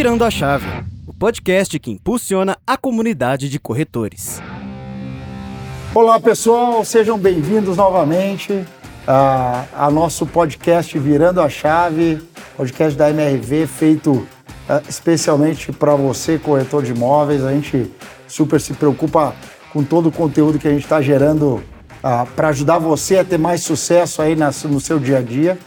[0.00, 0.64] Virando a Chave,
[1.06, 4.40] o podcast que impulsiona a comunidade de corretores.
[5.94, 8.64] Olá pessoal, sejam bem-vindos novamente
[9.06, 12.18] a, a, nosso podcast Virando a Chave,
[12.56, 14.26] podcast da MRV feito uh,
[14.88, 17.44] especialmente para você, corretor de imóveis.
[17.44, 17.92] A gente
[18.26, 19.34] super se preocupa
[19.70, 21.56] com todo o conteúdo que a gente está gerando
[22.02, 25.58] uh, para ajudar você a ter mais sucesso aí no seu dia a dia.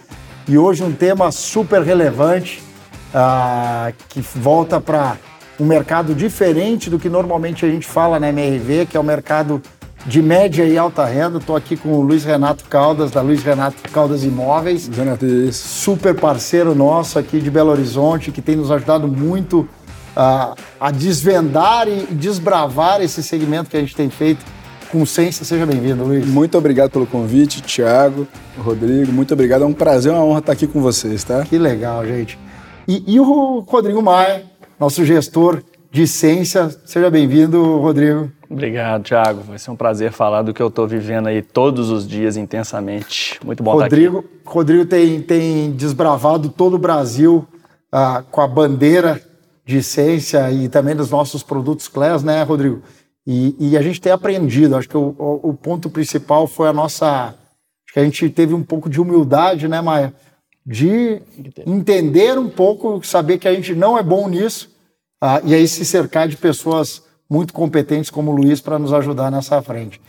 [0.48, 2.73] E hoje um tema super relevante
[3.14, 5.18] uh, que volta para
[5.60, 9.62] um mercado diferente do que normalmente a gente fala na MRV, que é o mercado
[10.06, 11.38] de média e alta renda.
[11.38, 14.88] Estou aqui com o Luiz Renato Caldas, da Luiz Renato Caldas Imóveis.
[14.88, 15.26] Renato.
[15.52, 21.88] Super parceiro nosso aqui de Belo Horizonte, que tem nos ajudado muito uh, a desvendar
[21.88, 24.44] e desbravar esse segmento que a gente tem feito
[24.92, 25.46] com ciência.
[25.46, 26.26] Seja bem-vindo, Luiz.
[26.26, 28.28] Muito obrigado pelo convite, Thiago,
[28.58, 29.12] Rodrigo.
[29.12, 29.64] Muito obrigado.
[29.64, 31.44] É um prazer, uma honra estar aqui com vocês, tá?
[31.44, 32.43] Que legal, gente.
[32.88, 34.44] E, e o Rodrigo Maia,
[34.80, 36.70] nosso gestor de ciência.
[36.86, 38.32] Seja bem-vindo, Rodrigo.
[38.50, 39.42] Obrigado, Thiago.
[39.42, 43.40] Vai ser um prazer falar do que eu estou vivendo aí todos os dias intensamente.
[43.44, 44.40] Muito bom Rodrigo, estar aqui.
[44.46, 47.48] Rodrigo tem, tem desbravado todo o Brasil
[47.92, 49.22] ah, com a bandeira
[49.66, 52.82] de ciência e também dos nossos produtos Class, né, Rodrigo?
[53.26, 54.76] E, e, a gente tem aprendido.
[54.76, 57.28] Acho que o, o, o, ponto principal foi a nossa.
[57.28, 60.14] Acho que a gente teve um pouco de humildade, né, Maia?
[60.66, 61.22] De
[61.66, 64.70] entender um pouco, saber que a gente não é bom nisso,
[65.22, 69.32] uh, e aí se cercar de pessoas muito competentes como o Luiz para nos ajudar
[69.32, 70.00] nessa frente.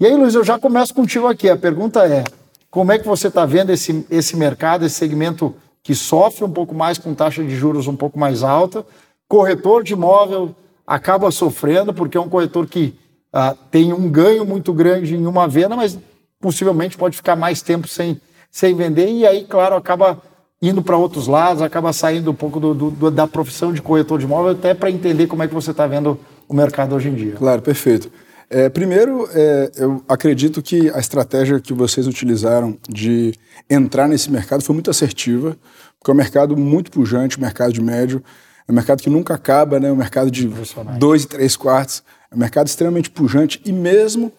[0.00, 1.48] E aí, Luiz, eu já começo contigo aqui.
[1.48, 2.24] A pergunta é:
[2.70, 6.74] como é que você está vendo esse, esse mercado, esse segmento que sofre um pouco
[6.74, 8.84] mais com taxa de juros um pouco mais alta?
[9.28, 10.54] Corretor de imóvel
[10.86, 12.98] acaba sofrendo, porque é um corretor que
[13.34, 15.98] uh, tem um ganho muito grande em uma venda, mas
[16.40, 18.20] possivelmente pode ficar mais tempo sem,
[18.50, 20.20] sem vender, e aí, claro, acaba
[20.62, 24.24] indo para outros lados, acaba saindo um pouco do, do, da profissão de corretor de
[24.24, 27.32] imóvel, até para entender como é que você está vendo o mercado hoje em dia.
[27.32, 28.10] Claro, perfeito.
[28.50, 33.32] É, primeiro, é, eu acredito que a estratégia que vocês utilizaram de
[33.70, 35.56] entrar nesse mercado foi muito assertiva,
[35.98, 38.22] porque é um mercado muito pujante, um mercado de médio,
[38.66, 39.88] é um mercado que nunca acaba, né?
[39.88, 40.50] É um mercado de
[40.98, 42.02] dois e três quartos.
[42.30, 44.32] É um mercado extremamente pujante e mesmo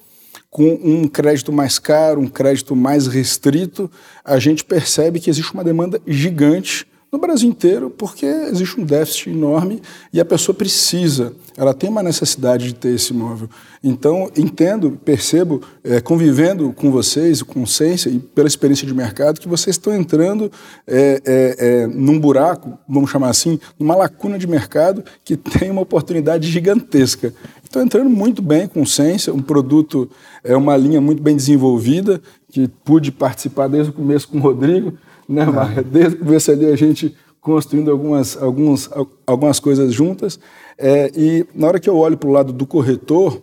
[0.51, 3.89] com um crédito mais caro, um crédito mais restrito,
[4.23, 9.29] a gente percebe que existe uma demanda gigante no Brasil inteiro, porque existe um déficit
[9.29, 9.81] enorme
[10.13, 13.49] e a pessoa precisa, ela tem uma necessidade de ter esse imóvel.
[13.83, 19.47] Então, entendo, percebo, é, convivendo com vocês, com ciência e pela experiência de mercado, que
[19.47, 20.49] vocês estão entrando
[20.87, 25.81] é, é, é, num buraco, vamos chamar assim, numa lacuna de mercado que tem uma
[25.81, 27.33] oportunidade gigantesca.
[27.71, 30.11] Estão entrando muito bem com ciência, um produto,
[30.43, 32.21] é uma linha muito bem desenvolvida,
[32.51, 35.81] que pude participar desde o começo com o Rodrigo, né, Marca?
[35.81, 38.89] Desde o começo ali a gente construindo algumas, alguns,
[39.25, 40.37] algumas coisas juntas.
[40.77, 43.41] É, e na hora que eu olho para o lado do corretor,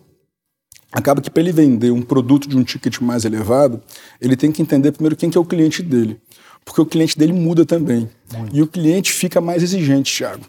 [0.91, 3.81] acaba que para ele vender um produto de um ticket mais elevado,
[4.21, 6.21] ele tem que entender primeiro quem que é o cliente dele.
[6.63, 8.07] Porque o cliente dele muda também.
[8.31, 8.55] Muito.
[8.55, 10.43] E o cliente fica mais exigente, Thiago.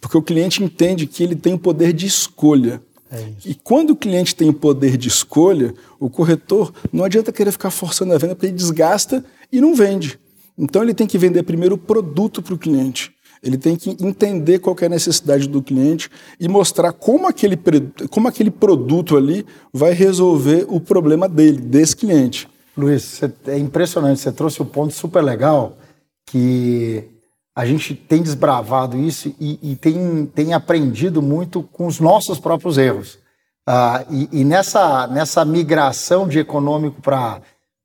[0.00, 2.80] Porque o cliente entende que ele tem o poder de escolha.
[3.16, 7.52] É e quando o cliente tem o poder de escolha, o corretor não adianta querer
[7.52, 10.18] ficar forçando a venda, porque ele desgasta e não vende.
[10.58, 13.14] Então ele tem que vender primeiro o produto para o cliente.
[13.42, 16.10] Ele tem que entender qual é a necessidade do cliente
[16.40, 17.56] e mostrar como aquele,
[18.10, 22.48] como aquele produto ali vai resolver o problema dele, desse cliente.
[22.76, 25.78] Luiz, é impressionante, você trouxe um ponto super legal
[26.26, 27.04] que
[27.56, 32.76] a gente tem desbravado isso e, e tem, tem aprendido muito com os nossos próprios
[32.76, 33.18] erros.
[33.66, 37.40] Ah, e, e nessa, nessa migração de econômico para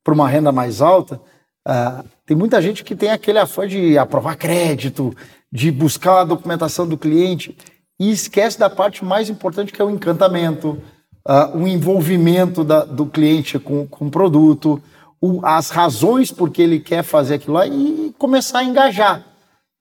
[0.08, 1.18] uma renda mais alta,
[1.66, 5.16] ah, tem muita gente que tem aquele afã de aprovar crédito,
[5.50, 7.56] de buscar a documentação do cliente
[7.98, 10.82] e esquece da parte mais importante que é o encantamento,
[11.26, 14.82] uh, o envolvimento da, do cliente com, com o produto,
[15.20, 19.31] o, as razões por que ele quer fazer aquilo lá e começar a engajar.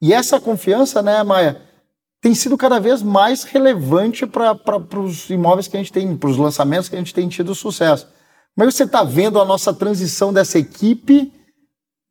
[0.01, 1.61] E essa confiança, né, Maia,
[2.19, 6.37] tem sido cada vez mais relevante para os imóveis que a gente tem, para os
[6.37, 8.07] lançamentos que a gente tem tido sucesso.
[8.55, 11.31] Como é você está vendo a nossa transição dessa equipe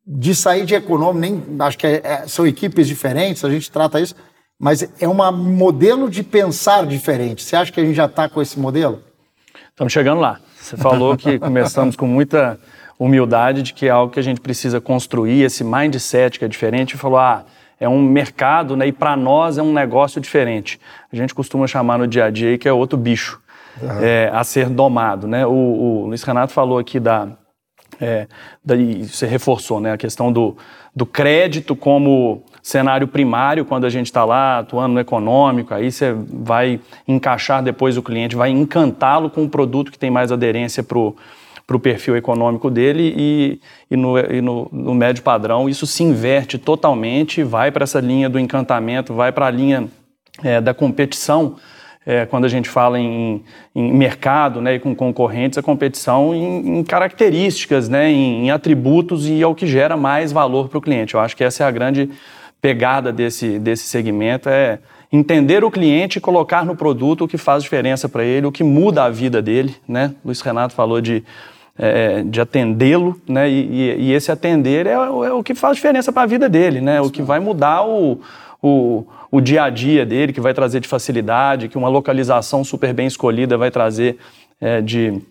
[0.05, 3.99] de sair de econômico, nem acho que é, é, são equipes diferentes, a gente trata
[3.99, 4.15] isso,
[4.59, 7.43] mas é um modelo de pensar diferente.
[7.43, 9.01] Você acha que a gente já está com esse modelo?
[9.69, 10.39] Estamos chegando lá.
[10.59, 12.59] Você falou que começamos com muita
[12.99, 16.93] humildade de que é algo que a gente precisa construir, esse mindset que é diferente,
[16.93, 17.45] e falou, ah,
[17.81, 20.79] é um mercado, né, e para nós é um negócio diferente.
[21.11, 23.41] A gente costuma chamar no dia a dia que é outro bicho
[23.81, 23.99] uhum.
[23.99, 25.45] é, a ser domado, né?
[25.47, 27.29] O, o Luiz Renato falou aqui da
[27.99, 28.27] é,
[28.63, 30.55] daí você reforçou né, a questão do,
[30.95, 36.13] do crédito como cenário primário, quando a gente está lá atuando no econômico, aí você
[36.13, 40.97] vai encaixar depois o cliente, vai encantá-lo com um produto que tem mais aderência para
[40.97, 41.15] o
[41.79, 47.43] perfil econômico dele e, e, no, e no, no, médio padrão isso se inverte totalmente,
[47.43, 49.87] vai para essa linha do encantamento, vai para a linha
[50.43, 51.55] é, da competição,
[52.05, 53.43] é, quando a gente fala em,
[53.75, 59.27] em, mercado né, e com concorrentes, a competição em, em características, né, em, em, atributos
[59.27, 61.13] e é o que gera mais valor para o cliente.
[61.13, 62.09] Eu acho que essa é a grande
[62.59, 64.79] pegada desse, desse segmento, é
[65.11, 68.63] entender o cliente e colocar no produto o que faz diferença para ele, o que
[68.63, 69.75] muda a vida dele.
[69.87, 70.13] Né?
[70.23, 71.23] Luiz Renato falou de,
[71.77, 73.49] é, de atendê-lo, né?
[73.49, 77.01] E, e, esse atender é, é, o que faz diferença para a vida dele, né?
[77.01, 78.19] o que vai mudar o,
[78.61, 82.93] o o dia a dia dele, que vai trazer de facilidade, que uma localização super
[82.93, 84.17] bem escolhida vai trazer
[84.59, 85.21] é, de,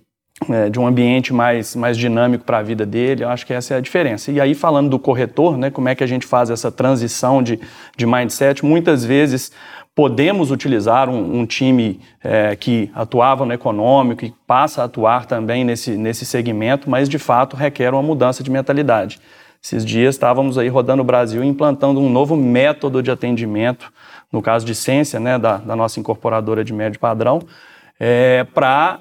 [0.48, 3.25] é, de um ambiente mais, mais dinâmico para a vida dele.
[3.25, 4.32] Eu acho que essa é a diferença.
[4.32, 7.60] E aí, falando do corretor, né, como é que a gente faz essa transição de,
[7.94, 9.52] de mindset, muitas vezes
[9.94, 15.64] podemos utilizar um, um time é, que atuava no econômico e passa a atuar também
[15.64, 19.20] nesse, nesse segmento, mas de fato requer uma mudança de mentalidade.
[19.62, 23.92] Esses dias estávamos aí rodando o Brasil implantando um novo método de atendimento,
[24.32, 27.42] no caso de ciência, né, da, da nossa incorporadora de médio padrão,
[27.98, 29.00] é, para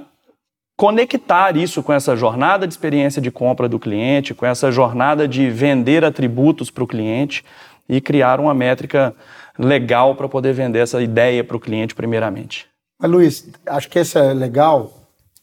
[0.76, 5.50] conectar isso com essa jornada de experiência de compra do cliente, com essa jornada de
[5.50, 7.44] vender atributos para o cliente
[7.88, 9.16] e criar uma métrica
[9.60, 12.66] legal para poder vender essa ideia para o cliente primeiramente.
[13.00, 14.94] Mas, Luiz, acho que isso é legal,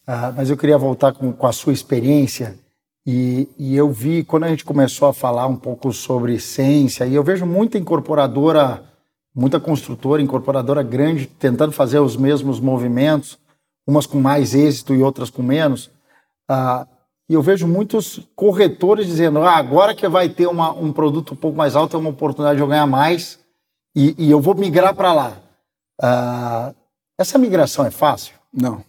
[0.09, 2.59] uh, mas eu queria voltar com, com a sua experiência
[3.07, 7.15] e, e, eu vi, quando a gente começou a falar um pouco sobre essência, e
[7.15, 8.83] eu vejo muita incorporadora,
[9.33, 13.39] muita construtora, incorporadora grande, tentando fazer os mesmos movimentos,
[13.87, 15.89] umas com mais êxito e outras com menos.
[16.49, 16.85] Ah,
[17.29, 21.37] e eu vejo muitos corretores dizendo: ah, agora que vai ter uma, um produto um
[21.37, 23.39] pouco mais alto, é uma oportunidade de eu ganhar mais
[23.97, 25.43] e, e eu vou migrar para lá.
[26.01, 26.75] Ah,
[27.19, 28.35] essa migração é fácil?
[28.53, 28.85] Não.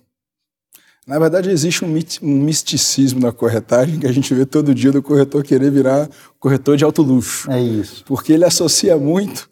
[1.07, 5.41] Na verdade, existe um, misticismo na corretagem que a gente vê todo dia do corretor
[5.41, 7.49] querer virar corretor de alto luxo.
[7.49, 8.03] É isso.
[8.05, 9.49] Porque ele associa muito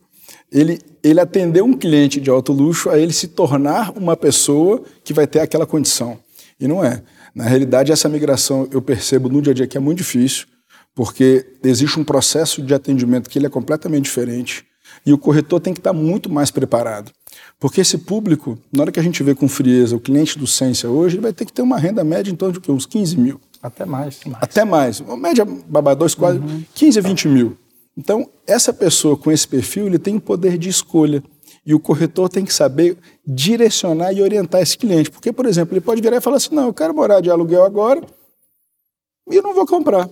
[0.51, 5.13] ele, ele atender um cliente de alto luxo a ele se tornar uma pessoa que
[5.13, 6.19] vai ter aquela condição.
[6.59, 7.01] E não é.
[7.33, 10.45] Na realidade, essa migração eu percebo no dia a dia que é muito difícil,
[10.93, 14.65] porque existe um processo de atendimento que ele é completamente diferente
[15.05, 17.11] e o corretor tem que estar muito mais preparado.
[17.59, 20.89] Porque esse público, na hora que a gente vê com frieza o cliente do Ciência
[20.89, 23.39] hoje, ele vai ter que ter uma renda média em torno de uns 15 mil.
[23.61, 24.19] Até mais.
[24.25, 24.43] mais.
[24.43, 24.99] Até mais.
[24.99, 26.63] Uma média babadores quase uhum.
[26.73, 27.57] 15 a 20 mil.
[27.97, 31.23] Então, essa pessoa com esse perfil, ele tem o poder de escolha.
[31.65, 35.09] E o corretor tem que saber direcionar e orientar esse cliente.
[35.09, 37.63] Porque, por exemplo, ele pode virar e falar assim: não, eu quero morar de aluguel
[37.63, 38.01] agora
[39.31, 40.09] e eu não vou comprar.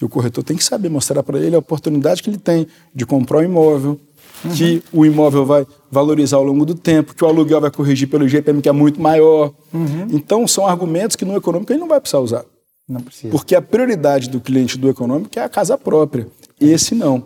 [0.00, 3.06] E o corretor tem que saber mostrar para ele a oportunidade que ele tem de
[3.06, 3.98] comprar um imóvel,
[4.44, 4.50] uhum.
[4.52, 8.26] que o imóvel vai valorizar ao longo do tempo, que o aluguel vai corrigir pelo
[8.26, 9.52] IGPM, que é muito maior.
[9.72, 10.08] Uhum.
[10.10, 12.44] Então, são argumentos que no econômico ele não vai precisar usar.
[12.88, 13.30] Não precisa.
[13.30, 16.28] Porque a prioridade do cliente do econômico é a casa própria.
[16.60, 17.24] Esse não.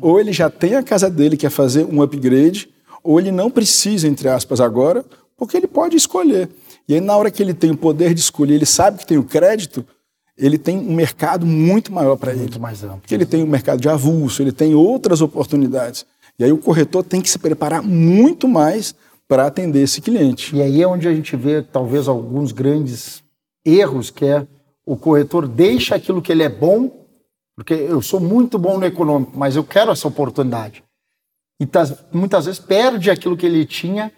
[0.00, 2.68] Ou ele já tem a casa dele, quer fazer um upgrade,
[3.02, 5.04] ou ele não precisa, entre aspas, agora,
[5.36, 6.48] porque ele pode escolher.
[6.88, 9.18] E aí, na hora que ele tem o poder de escolher, ele sabe que tem
[9.18, 9.84] o crédito,
[10.36, 12.42] ele tem um mercado muito maior para ele.
[12.42, 12.98] Muito mais amplo.
[13.00, 16.04] Porque ele tem um mercado de avulso, ele tem outras oportunidades.
[16.38, 18.94] E aí o corretor tem que se preparar muito mais
[19.28, 20.56] para atender esse cliente.
[20.56, 23.22] E aí é onde a gente vê talvez alguns grandes
[23.64, 24.46] erros, que é
[24.84, 27.06] o corretor deixa aquilo que ele é bom,
[27.56, 30.82] porque eu sou muito bom no econômico, mas eu quero essa oportunidade.
[31.60, 34.12] E tá, muitas vezes perde aquilo que ele tinha.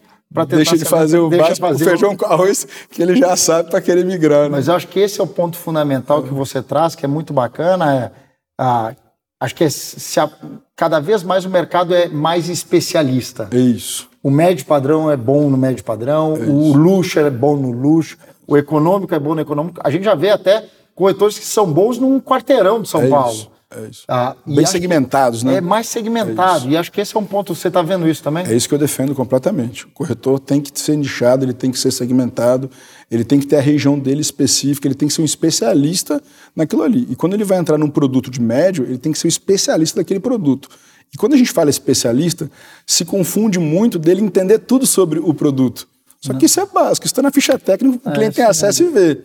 [0.48, 2.16] Deixa de fazer o, deixa fazer o feijão o...
[2.16, 4.44] com arroz que ele já sabe para querer migrar.
[4.44, 4.48] Né?
[4.50, 7.32] Mas eu acho que esse é o ponto fundamental que você traz, que é muito
[7.32, 8.10] bacana, é
[8.58, 8.94] a
[9.38, 10.30] Acho que é, se a,
[10.74, 13.48] cada vez mais o mercado é mais especialista.
[13.52, 14.08] É isso.
[14.22, 18.16] O médio padrão é bom no médio padrão, é o luxo é bom no luxo,
[18.46, 19.78] o econômico é bom no econômico.
[19.84, 20.64] A gente já vê até
[20.94, 23.32] corretores que são bons num quarteirão de São é Paulo.
[23.32, 23.50] Isso.
[23.68, 24.04] É isso.
[24.06, 25.56] Ah, Bem segmentados, né?
[25.56, 26.68] É mais segmentado.
[26.68, 27.54] É e acho que esse é um ponto.
[27.54, 28.46] Você está vendo isso também?
[28.46, 29.86] É isso que eu defendo completamente.
[29.86, 32.70] O corretor tem que ser nichado, ele tem que ser segmentado,
[33.10, 36.22] ele tem que ter a região dele específica, ele tem que ser um especialista
[36.54, 37.08] naquilo ali.
[37.10, 40.00] E quando ele vai entrar num produto de médio, ele tem que ser um especialista
[40.00, 40.68] daquele produto.
[41.12, 42.50] E quando a gente fala especialista,
[42.86, 45.88] se confunde muito dele entender tudo sobre o produto.
[46.20, 48.82] Só que isso é básico, isso está na ficha técnica, o é, cliente tem acesso
[48.82, 49.22] e vê.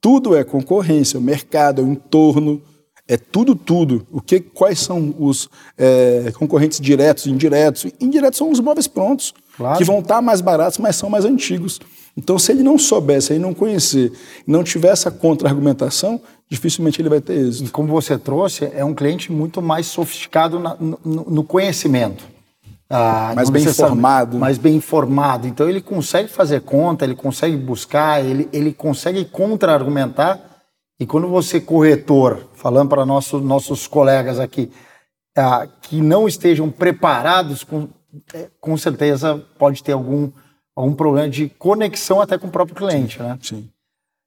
[0.00, 2.60] Tudo é concorrência, o mercado, é o entorno.
[3.06, 4.06] É tudo, tudo.
[4.10, 7.86] O que, quais são os é, concorrentes diretos indiretos?
[8.00, 9.76] Indiretos são os móveis prontos, claro.
[9.76, 11.80] que vão estar mais baratos, mas são mais antigos.
[12.16, 14.12] Então, se ele não souber, se ele não conhecer,
[14.46, 17.68] não tiver essa contra-argumentação, dificilmente ele vai ter êxito.
[17.68, 22.24] E como você trouxe, é um cliente muito mais sofisticado na, no, no, conhecimento.
[22.88, 24.38] Ah, mais bem informado.
[24.38, 25.48] Mais bem informado.
[25.48, 30.53] Então ele consegue fazer conta, ele consegue buscar, ele, ele consegue contra-argumentar.
[30.98, 34.70] E quando você, corretor, falando para nosso, nossos colegas aqui,
[35.36, 37.88] ah, que não estejam preparados, com,
[38.32, 40.30] é, com certeza pode ter algum
[40.76, 43.38] algum problema de conexão até com o próprio cliente, né?
[43.40, 43.68] Sim.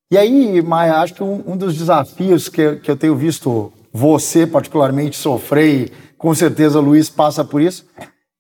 [0.09, 4.47] E aí, Maia, acho que um, um dos desafios que, que eu tenho visto você
[4.47, 7.86] particularmente sofrer, e com certeza o Luiz passa por isso,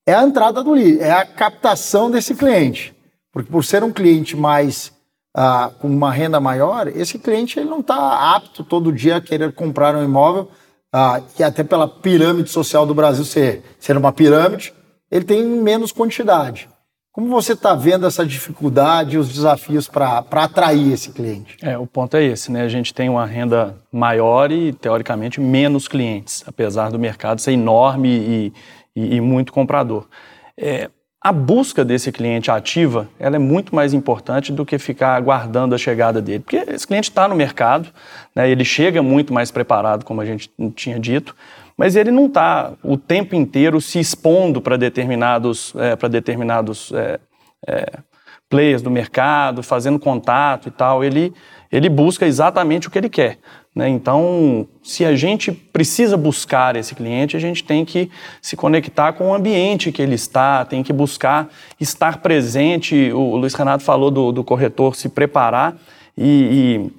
[0.05, 2.95] é a entrada do lead, é a captação desse cliente.
[3.33, 4.93] Porque por ser um cliente mais
[5.39, 9.53] ah, com uma renda maior, esse cliente ele não está apto todo dia a querer
[9.53, 10.49] comprar um imóvel,
[10.91, 14.73] ah, e até pela pirâmide social do Brasil ser, ser uma pirâmide,
[15.11, 16.67] ele tem menos quantidade.
[17.11, 21.57] Como você está vendo essa dificuldade e os desafios para atrair esse cliente?
[21.61, 22.61] É, o ponto é esse, né?
[22.61, 28.09] A gente tem uma renda maior e, teoricamente, menos clientes, apesar do mercado ser enorme
[28.09, 28.53] e,
[28.95, 30.07] e, e muito comprador.
[30.55, 30.89] É,
[31.27, 35.77] a busca desse cliente ativa ela é muito mais importante do que ficar aguardando a
[35.77, 36.39] chegada dele.
[36.39, 37.89] Porque esse cliente está no mercado,
[38.33, 38.49] né?
[38.49, 41.35] ele chega muito mais preparado, como a gente tinha dito,
[41.75, 47.19] mas ele não está o tempo inteiro se expondo para determinados, é, determinados é,
[47.67, 47.91] é,
[48.49, 51.03] players do mercado, fazendo contato e tal.
[51.03, 51.33] Ele,
[51.71, 53.37] ele busca exatamente o que ele quer.
[53.75, 53.87] Né?
[53.89, 58.09] Então, se a gente precisa buscar esse cliente, a gente tem que
[58.41, 61.47] se conectar com o ambiente que ele está, tem que buscar
[61.79, 63.11] estar presente.
[63.13, 65.77] O Luiz Renato falou do, do corretor se preparar
[66.17, 66.89] e,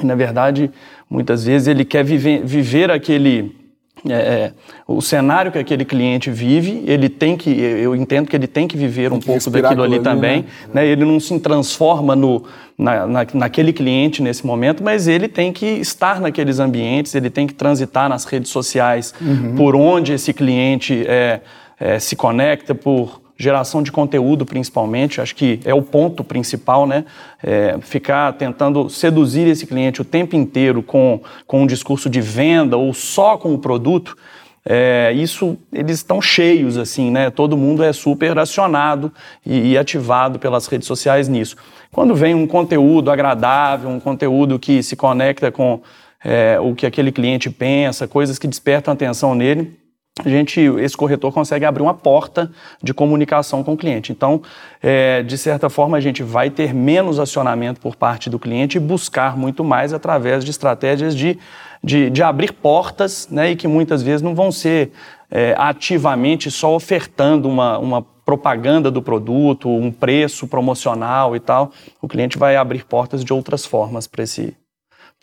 [0.00, 0.70] e, na verdade,
[1.08, 3.59] muitas vezes ele quer viver, viver aquele
[4.08, 4.52] é, é,
[4.86, 8.76] o cenário que aquele cliente vive, ele tem que, eu entendo que ele tem que
[8.76, 10.40] viver tem um que pouco daquilo ali, ali também,
[10.72, 10.82] né?
[10.82, 10.86] né?
[10.86, 12.44] Ele não se transforma no,
[12.78, 17.46] na, na, naquele cliente nesse momento, mas ele tem que estar naqueles ambientes, ele tem
[17.46, 19.54] que transitar nas redes sociais uhum.
[19.54, 21.40] por onde esse cliente é,
[21.78, 27.06] é se conecta, por geração de conteúdo principalmente, acho que é o ponto principal, né?
[27.42, 32.76] É, ficar tentando seduzir esse cliente o tempo inteiro com, com um discurso de venda
[32.76, 34.14] ou só com o produto,
[34.62, 37.30] é, isso eles estão cheios assim, né?
[37.30, 39.10] Todo mundo é super acionado
[39.44, 41.56] e, e, ativado pelas redes sociais nisso.
[41.90, 45.80] Quando vem um conteúdo agradável, um conteúdo que se conecta com
[46.22, 49.79] é, o que aquele cliente pensa, coisas que despertam atenção nele,
[50.24, 52.50] a gente, esse corretor consegue abrir uma porta
[52.82, 54.12] de comunicação com o cliente.
[54.12, 54.42] Então,
[54.82, 58.80] é, de certa forma, a gente vai ter menos acionamento por parte do cliente e
[58.80, 61.38] buscar muito mais através de estratégias de,
[61.82, 64.92] de, de abrir portas, né, e que muitas vezes não vão ser
[65.30, 71.72] é, ativamente só ofertando uma, uma propaganda do produto, um preço promocional e tal.
[72.02, 74.54] O cliente vai abrir portas de outras formas para esse,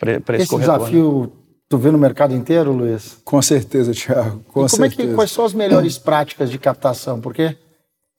[0.02, 0.72] esse, esse corretor.
[0.72, 0.78] Né?
[0.78, 1.47] desafio né?
[1.68, 3.18] Tu vê no mercado inteiro, Luiz?
[3.24, 4.42] Com certeza, Thiago.
[4.48, 5.02] Com e como certeza.
[5.02, 7.20] É que, quais são as melhores práticas de captação?
[7.20, 7.56] Porque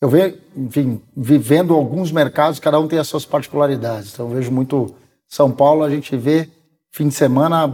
[0.02, 4.14] eu vejo, enfim, vivendo alguns mercados, cada um tem as suas particularidades.
[4.14, 4.94] Então eu vejo muito
[5.28, 6.48] São Paulo, a gente vê
[6.92, 7.66] fim de semana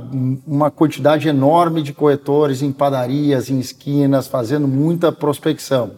[0.45, 5.91] uma quantidade enorme de corretores em padarias, em esquinas, fazendo muita prospecção.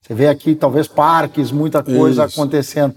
[0.00, 2.40] Você vê aqui talvez parques, muita coisa Isso.
[2.40, 2.94] acontecendo.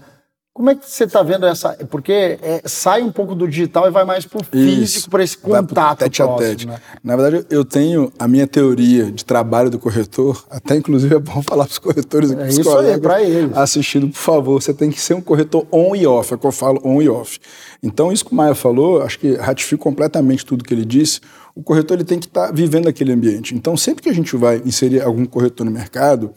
[0.54, 1.70] Como é que você está vendo essa?
[1.88, 5.38] Porque é, sai um pouco do digital e vai mais para o físico, para esse
[5.38, 6.66] contato tete próximo, a tete.
[6.66, 6.78] Né?
[7.02, 11.40] Na verdade, eu tenho a minha teoria de trabalho do corretor, até inclusive é bom
[11.42, 13.56] falar para os corretores aqui, é isso aí, para eles.
[13.56, 16.46] assistindo, por favor, você tem que ser um corretor on e off, é o que
[16.46, 17.40] eu falo on e off.
[17.82, 21.20] Então, isso que o Maia falou, acho que ratifico completamente tudo que ele disse,
[21.54, 23.54] o corretor ele tem que estar tá vivendo aquele ambiente.
[23.54, 26.30] Então, sempre que a gente vai inserir algum corretor no mercado,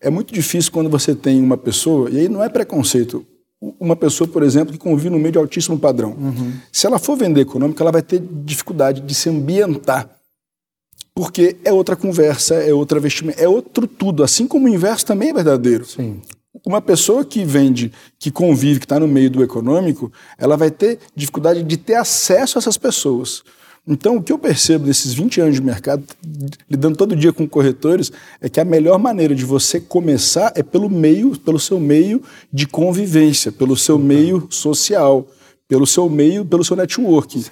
[0.00, 3.26] é muito difícil quando você tem uma pessoa, e aí não é preconceito,
[3.80, 6.10] uma pessoa, por exemplo, que convive no meio de altíssimo padrão.
[6.10, 6.52] Uhum.
[6.70, 10.10] Se ela for vender econômica, ela vai ter dificuldade de se ambientar.
[11.14, 14.22] Porque é outra conversa, é outra vestimenta, é outro tudo.
[14.22, 15.84] Assim como o inverso também é verdadeiro.
[15.86, 16.20] Sim.
[16.64, 20.98] Uma pessoa que vende, que convive, que está no meio do econômico, ela vai ter
[21.14, 23.42] dificuldade de ter acesso a essas pessoas.
[23.88, 26.02] Então, o que eu percebo desses 20 anos de mercado,
[26.68, 30.90] lidando todo dia com corretores, é que a melhor maneira de você começar é pelo
[30.90, 32.20] meio, pelo seu meio
[32.52, 35.28] de convivência, pelo seu meio social,
[35.68, 37.44] pelo seu meio, pelo seu networking.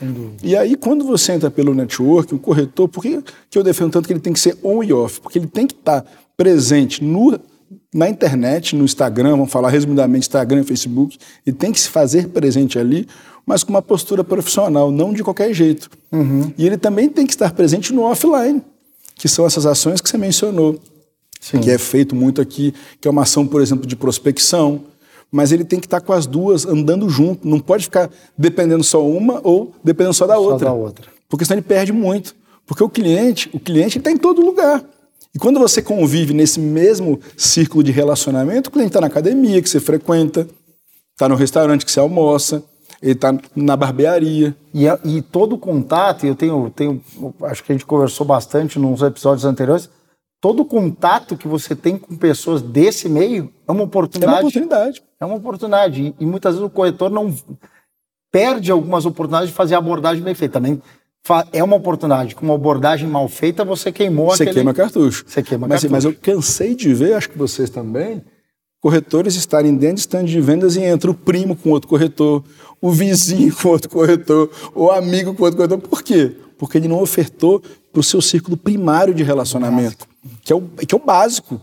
[0.42, 4.08] E aí, quando você entra pelo networking, o corretor, por que, que eu defendo tanto
[4.08, 5.20] que ele tem que ser on e off?
[5.20, 6.04] Porque ele tem que estar
[6.36, 7.38] presente no,
[7.92, 12.28] na internet, no Instagram, vamos falar resumidamente Instagram e Facebook, e tem que se fazer
[12.28, 13.06] presente ali,
[13.46, 15.90] mas com uma postura profissional, não de qualquer jeito.
[16.10, 16.52] Uhum.
[16.56, 18.62] E ele também tem que estar presente no offline,
[19.14, 20.78] que são essas ações que você mencionou,
[21.40, 21.60] Sim.
[21.60, 24.82] que é feito muito aqui, que é uma ação, por exemplo, de prospecção,
[25.30, 27.46] mas ele tem que estar com as duas andando junto.
[27.46, 28.08] Não pode ficar
[28.38, 30.66] dependendo só uma ou dependendo só da Só outra.
[30.66, 31.06] da outra.
[31.28, 32.36] Porque senão ele perde muito.
[32.64, 34.84] Porque o cliente, o cliente está em todo lugar.
[35.34, 39.68] E quando você convive nesse mesmo círculo de relacionamento, o cliente está na academia que
[39.68, 40.46] você frequenta,
[41.12, 42.62] está no restaurante que você almoça,
[43.02, 44.56] ele está na barbearia.
[44.72, 47.02] E, e todo contato, eu tenho, tenho,
[47.42, 49.88] acho que a gente conversou bastante nos episódios anteriores,
[50.40, 54.38] todo contato que você tem com pessoas desse meio é uma É uma oportunidade.
[54.40, 55.02] oportunidade.
[55.20, 56.02] É uma oportunidade.
[56.02, 57.34] E, e muitas vezes o corretor não
[58.32, 60.54] perde algumas oportunidades de fazer a abordagem bem feita.
[60.54, 60.82] Também
[61.52, 62.34] é uma oportunidade.
[62.34, 64.56] Com uma abordagem mal feita, você queimou Você aquele...
[64.56, 65.24] queima cartucho.
[65.26, 65.92] Você queima mas, cartucho.
[65.92, 68.22] mas eu cansei de ver, acho que vocês também,
[68.84, 72.44] corretores estarem dentro de stand de vendas e entra o primo com outro corretor,
[72.82, 75.78] o vizinho com outro corretor, o amigo com outro corretor.
[75.78, 76.36] Por quê?
[76.58, 80.06] Porque ele não ofertou para o seu círculo primário de relacionamento,
[80.42, 81.58] que é, o, que é o básico.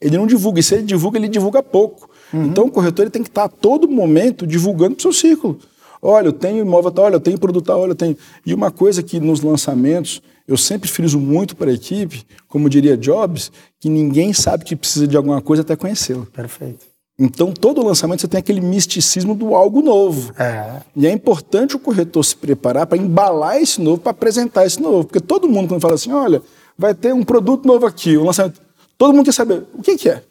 [0.00, 2.08] Ele não divulga, e se ele divulga, ele divulga pouco.
[2.32, 5.58] Então o corretor ele tem que estar a todo momento divulgando para o seu círculo.
[6.00, 8.16] Olha, eu tenho imóvel, tal, olha, eu tenho produto, tal, olha, eu tenho.
[8.46, 12.96] E uma coisa que nos lançamentos eu sempre friso muito para a equipe, como diria
[12.96, 16.26] Jobs, que ninguém sabe que precisa de alguma coisa até conhecê-la.
[16.26, 16.92] Perfeito.
[17.18, 20.32] Então, todo lançamento você tem aquele misticismo do algo novo.
[20.38, 20.80] É.
[20.96, 25.04] E é importante o corretor se preparar para embalar esse novo, para apresentar esse novo.
[25.04, 26.42] Porque todo mundo, quando fala assim, olha,
[26.76, 28.60] vai ter um produto novo aqui, um lançamento,
[28.96, 30.22] todo mundo quer saber o que, que é.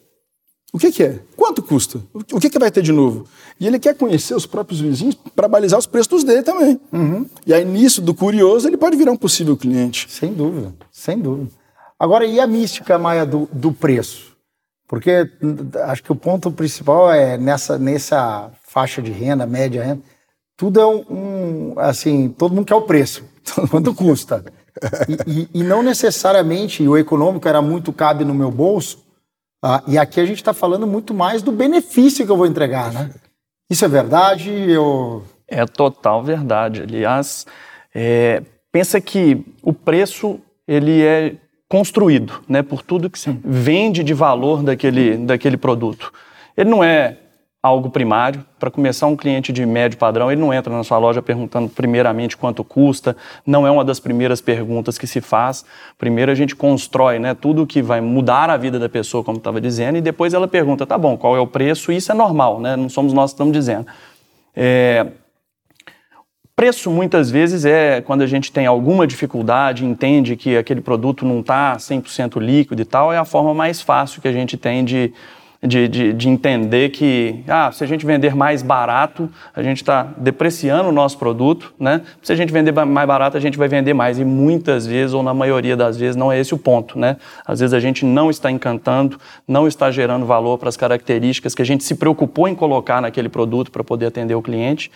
[0.72, 1.20] O que, que é?
[1.36, 2.00] Quanto custa?
[2.32, 3.26] O que, que vai ter de novo?
[3.60, 6.80] E ele quer conhecer os próprios vizinhos para balizar os preços dele também.
[7.46, 10.06] E aí, nisso, do curioso, ele pode virar um possível cliente.
[10.10, 11.50] Sem dúvida, sem dúvida.
[11.98, 14.32] Agora, e a mística, Maia, do, do preço?
[14.88, 15.28] Porque
[15.84, 20.00] acho que o ponto principal é nessa, nessa faixa de renda, média renda,
[20.56, 23.24] tudo é um, um, assim, todo mundo quer o preço,
[23.70, 24.44] quanto custa.
[25.26, 29.01] E, e- e não necessariamente o econômico era muito cabe no meu bolso,
[29.62, 32.92] ah, e aqui a gente está falando muito mais do benefício que eu vou entregar,
[32.92, 33.10] né?
[33.70, 34.50] Isso é verdade?
[34.50, 35.22] Eu...
[35.46, 36.82] É total verdade.
[36.82, 37.46] Aliás,
[37.94, 38.42] é,
[38.72, 41.36] pensa que o preço ele é
[41.68, 46.12] construído, né, por tudo que se vende de valor daquele, daquele produto.
[46.56, 47.16] Ele não é
[47.62, 48.44] algo primário.
[48.58, 52.36] Para começar, um cliente de médio padrão, ele não entra na sua loja perguntando primeiramente
[52.36, 53.16] quanto custa.
[53.46, 55.64] Não é uma das primeiras perguntas que se faz.
[55.96, 59.60] Primeiro a gente constrói, né, tudo que vai mudar a vida da pessoa, como estava
[59.60, 61.92] dizendo, e depois ela pergunta, tá bom, qual é o preço?
[61.92, 62.74] Isso é normal, né?
[62.74, 63.86] Não somos nós que estamos dizendo.
[64.56, 65.06] É,
[66.54, 71.40] Preço, muitas vezes, é quando a gente tem alguma dificuldade, entende que aquele produto não
[71.40, 75.12] está 100% líquido e tal, é a forma mais fácil que a gente tem de,
[75.62, 80.02] de, de, de entender que, ah, se a gente vender mais barato, a gente está
[80.16, 82.00] depreciando o nosso produto, né?
[82.20, 84.18] Se a gente vender mais barato, a gente vai vender mais.
[84.18, 87.16] E muitas vezes, ou na maioria das vezes, não é esse o ponto, né?
[87.46, 91.62] Às vezes a gente não está encantando, não está gerando valor para as características que
[91.62, 94.90] a gente se preocupou em colocar naquele produto para poder atender o cliente.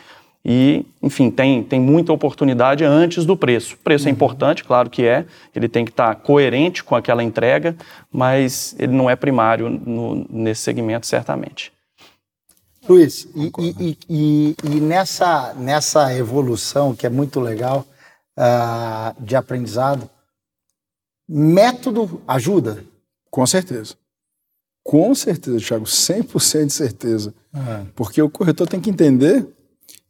[0.49, 3.75] E, enfim, tem, tem muita oportunidade antes do preço.
[3.75, 7.77] O preço é importante, claro que é, ele tem que estar coerente com aquela entrega,
[8.13, 11.73] mas ele não é primário no- nesse segmento, certamente.
[12.89, 17.85] Luiz, e, e- e- e- e nessa, nessa evolução que é muito legal
[18.37, 20.09] ah, de aprendizado,
[21.29, 22.85] método ajuda?
[23.31, 23.95] Com certeza.
[24.85, 27.35] Com certeza, Thiago, 100% de certeza.
[27.97, 29.45] Porque o corretor tem que entender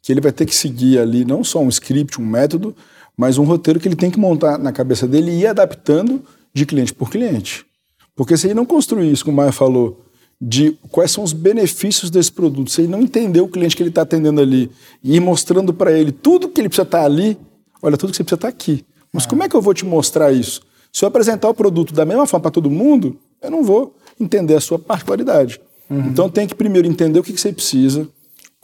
[0.06, 2.76] que ele vai ter que seguir ali não só um script, um método,
[3.16, 6.22] mas um roteiro que ele tem que montar na cabeça dele e ir adaptando
[6.54, 7.66] de cliente por cliente.
[8.14, 10.04] Porque se ele não construir isso, como o Maia falou,
[10.40, 13.90] de quais são os benefícios desse produto, se ele não entender o cliente que ele
[13.90, 14.70] está atendendo ali
[15.02, 17.36] e ir mostrando para ele tudo que ele precisa estar ali,
[17.82, 18.86] olha, tudo que você precisa estar aqui.
[19.12, 20.60] Mas como é que eu vou te mostrar isso?
[20.92, 24.54] Se eu apresentar o produto da mesma forma para todo mundo, eu não vou entender
[24.54, 25.60] a sua particularidade.
[25.90, 28.08] Então tem que primeiro entender o que, que você precisa,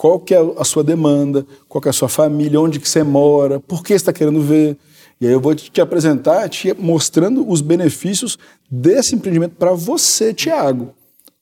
[0.02, 3.04] qual que é a sua demanda, qual que é a sua família, onde que você
[3.04, 4.76] mora, por que você está querendo ver.
[5.20, 8.36] E aí eu vou te apresentar, te mostrando os benefícios
[8.68, 10.92] desse empreendimento para você, Tiago,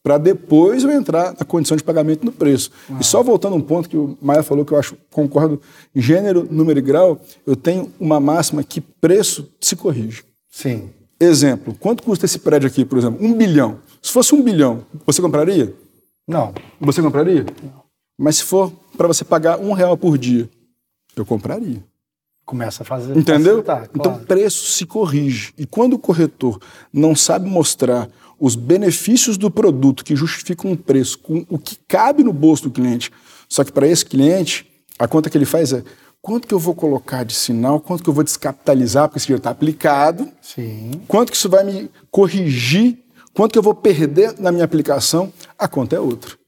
[0.03, 2.71] para depois eu entrar na condição de pagamento no preço.
[3.01, 5.59] E só voltando a um ponto que o Maia falou que eu acho concordo,
[5.97, 10.23] gênero, número e grau, eu tenho uma máxima que preço se corrige.
[10.51, 10.91] Sim.
[11.19, 13.25] Exemplo, quanto custa esse prédio aqui, por exemplo?
[13.25, 13.79] Um bilhão.
[14.03, 15.75] Se fosse um bilhão, você compraria?
[16.29, 16.53] Não.
[16.79, 17.47] Você compraria?
[18.23, 20.47] Mas se for para você pagar um real por dia,
[21.17, 21.83] eu compraria.
[22.45, 23.17] Começa a fazer.
[23.17, 23.63] Entendeu?
[23.63, 24.27] facilitar, Então, claro.
[24.27, 25.55] preço se corrige.
[25.57, 26.61] E quando o corretor
[26.93, 32.23] não sabe mostrar os benefícios do produto que justificam um preço com o que cabe
[32.23, 33.11] no bolso do cliente,
[33.49, 35.83] só que para esse cliente, a conta que ele faz é
[36.21, 39.41] quanto que eu vou colocar de sinal, quanto que eu vou descapitalizar, porque esse dinheiro
[39.41, 41.01] está aplicado, Sim.
[41.09, 42.99] quanto que isso vai me corrigir,
[43.33, 46.40] quanto que eu vou perder na minha aplicação, a conta é outra.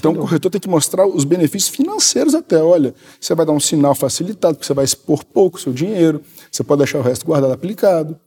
[0.00, 2.62] Então, o corretor tem que mostrar os benefícios financeiros até.
[2.62, 6.22] Olha, você vai dar um sinal facilitado, porque você vai expor pouco o seu dinheiro,
[6.50, 8.18] você pode deixar o resto guardado aplicado.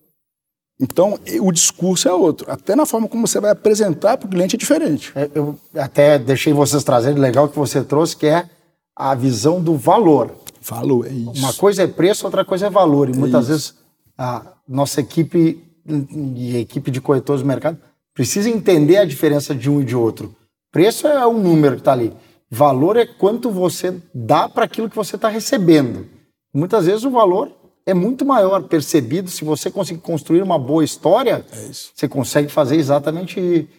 [0.80, 2.52] Então, o discurso é outro.
[2.52, 5.12] Até na forma como você vai apresentar para o cliente é diferente.
[5.16, 8.50] É, eu até deixei vocês trazerem, legal que você trouxe, que é
[8.96, 10.32] a visão do valor.
[10.62, 11.32] Valor, é isso.
[11.36, 13.10] Uma coisa é preço, outra coisa é valor.
[13.10, 13.52] E é muitas isso.
[13.52, 13.74] vezes
[14.18, 15.64] a nossa equipe
[16.36, 17.78] e a equipe de corretores do mercado
[18.14, 20.36] precisa entender a diferença de um e de outro.
[20.74, 22.12] Preço é um número que está ali.
[22.50, 26.08] Valor é quanto você dá para aquilo que você está recebendo.
[26.52, 27.52] Muitas vezes o valor
[27.86, 29.30] é muito maior percebido.
[29.30, 33.70] Se você conseguir construir uma boa história, é você consegue fazer exatamente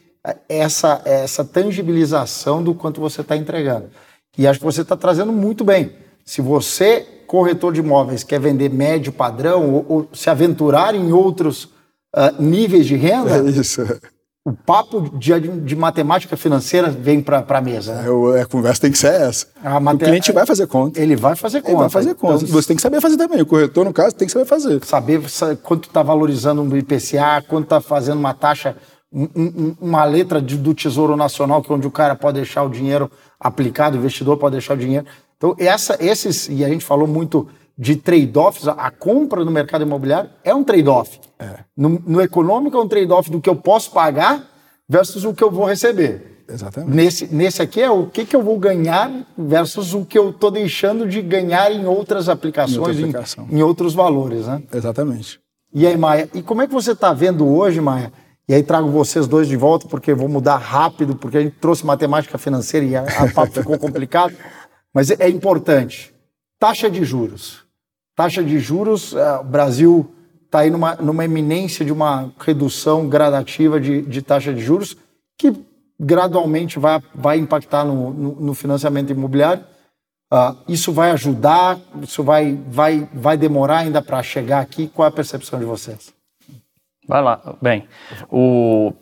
[0.48, 3.90] essa, essa tangibilização do quanto você está entregando.
[4.38, 5.92] E acho que você está trazendo muito bem.
[6.24, 11.64] Se você, corretor de imóveis, quer vender médio padrão ou, ou se aventurar em outros
[11.64, 13.82] uh, níveis de renda, é isso
[14.44, 17.94] o papo de, de matemática financeira vem para a mesa.
[17.94, 18.38] Né?
[18.38, 19.46] É, a conversa tem que ser essa.
[19.94, 21.00] O cliente vai fazer conta.
[21.00, 21.70] Ele vai fazer conta.
[21.70, 22.44] Ele vai fazer conta.
[22.44, 23.40] Então, você tem que saber fazer também.
[23.40, 24.84] O corretor, no caso, tem que saber fazer.
[24.84, 25.22] Saber
[25.62, 28.76] quanto está valorizando um IPCA, quanto está fazendo uma taxa,
[29.10, 32.68] um, uma letra de, do Tesouro Nacional, que é onde o cara pode deixar o
[32.68, 35.06] dinheiro aplicado, o investidor pode deixar o dinheiro.
[35.38, 40.30] Então, essa, esses, e a gente falou muito de trade-offs, a compra no mercado imobiliário
[40.44, 41.20] é um trade-off.
[41.38, 41.58] É.
[41.76, 44.48] No, no, econômico é um trade-off do que eu posso pagar
[44.88, 46.44] versus o que eu vou receber.
[46.48, 46.94] Exatamente.
[46.94, 50.50] Nesse, nesse aqui é o que, que eu vou ganhar versus o que eu estou
[50.50, 54.46] deixando de ganhar em outras aplicações, em, outra em, em, outros valores.
[54.46, 54.62] Né?
[54.72, 55.40] Exatamente.
[55.72, 58.12] E aí, Maia, e como é que você está vendo hoje, Maia?
[58.46, 61.84] E aí trago vocês dois de volta, porque vou mudar rápido, porque a gente trouxe
[61.84, 64.34] matemática financeira e a, a papo ficou complicado.
[64.92, 66.14] Mas é, é importante.
[66.58, 67.63] Taxa de juros.
[68.14, 73.80] Taxa de juros, é, o Brasil está aí numa, numa eminência de uma redução gradativa
[73.80, 74.96] de, de taxa de juros,
[75.36, 75.52] que
[75.98, 79.64] gradualmente vai, vai impactar no, no, no financiamento imobiliário.
[80.32, 81.78] Uh, isso vai ajudar?
[82.02, 84.88] Isso vai, vai, vai demorar ainda para chegar aqui?
[84.88, 86.12] Qual é a percepção de vocês?
[87.06, 87.56] Vai lá.
[87.60, 87.86] Bem,
[88.30, 88.92] o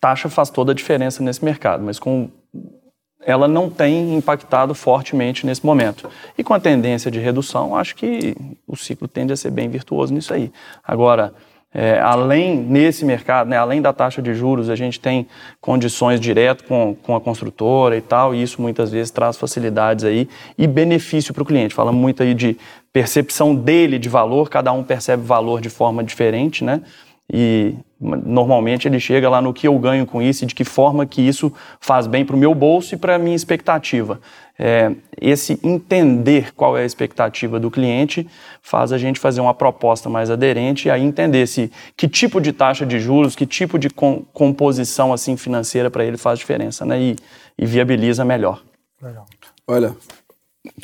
[0.00, 2.30] taxa faz toda a diferença nesse mercado, mas com
[3.26, 6.08] ela não tem impactado fortemente nesse momento.
[6.38, 8.36] E com a tendência de redução, acho que
[8.66, 10.52] o ciclo tende a ser bem virtuoso nisso aí.
[10.86, 11.34] Agora,
[11.74, 15.26] é, além nesse mercado, né, além da taxa de juros, a gente tem
[15.60, 20.28] condições direto com, com a construtora e tal, e isso muitas vezes traz facilidades aí
[20.56, 21.74] e benefício para o cliente.
[21.74, 22.56] Fala muito aí de
[22.92, 26.80] percepção dele de valor, cada um percebe valor de forma diferente, né?
[27.32, 31.06] e normalmente ele chega lá no que eu ganho com isso e de que forma
[31.06, 34.20] que isso faz bem para o meu bolso e para a minha expectativa.
[34.58, 38.26] É, esse entender qual é a expectativa do cliente
[38.62, 42.52] faz a gente fazer uma proposta mais aderente e aí entender se que tipo de
[42.52, 47.00] taxa de juros, que tipo de com, composição assim financeira para ele faz diferença, né?
[47.00, 47.16] E,
[47.58, 48.62] e viabiliza melhor.
[49.00, 49.26] Legal.
[49.66, 49.94] Olha,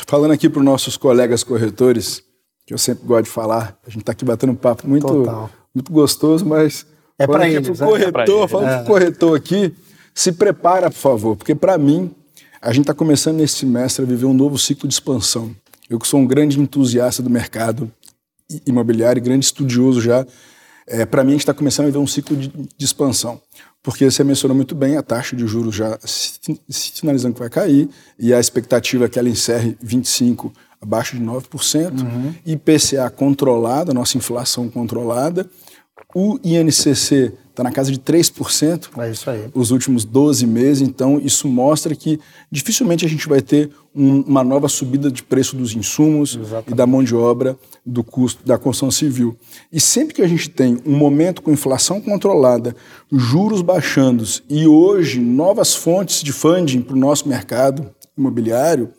[0.06, 2.22] falando aqui para os nossos colegas corretores,
[2.66, 5.50] que eu sempre gosto de falar, a gente está aqui batendo um papo muito Total
[5.74, 6.86] muito gostoso, mas
[7.18, 8.76] é para eles, pro corretor, é falando é.
[8.78, 9.74] pro corretor aqui,
[10.14, 12.10] se prepara, por favor, porque para mim
[12.60, 15.54] a gente está começando nesse semestre a viver um novo ciclo de expansão.
[15.90, 17.90] Eu que sou um grande entusiasta do mercado
[18.66, 20.26] imobiliário, grande estudioso já,
[20.86, 23.40] é, para mim a gente está começando a viver um ciclo de, de, expansão.
[23.82, 25.98] Porque você mencionou muito bem, a taxa de juros já
[26.68, 32.00] sinalizando que vai cair, e a expectativa é que ela encerre 25 abaixo de 9%,
[32.00, 32.34] uhum.
[32.44, 35.48] IPCA controlada, nossa inflação controlada,
[36.14, 38.88] o INCC está na casa de 3%.
[38.98, 39.48] É isso aí.
[39.54, 42.18] Os últimos 12 meses, então isso mostra que
[42.50, 46.72] dificilmente a gente vai ter um, uma nova subida de preço dos insumos Exatamente.
[46.72, 49.36] e da mão de obra do custo da construção civil.
[49.70, 52.74] E sempre que a gente tem um momento com inflação controlada,
[53.10, 58.90] juros baixando e hoje novas fontes de funding para o nosso mercado imobiliário,